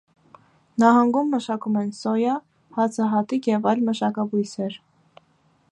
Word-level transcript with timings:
Նահանգում 0.83 1.27
մշակում 1.33 1.77
են 1.81 1.91
սոյա, 1.97 2.33
հացահատիկ 2.79 3.51
և 3.53 3.67
այլ 3.73 3.87
մշակաբույսեր։ 3.91 4.81